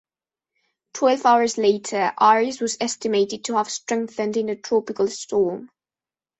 [0.95, 5.69] Twelve hours later, Iris was estimated to have strengthened into a tropical storm.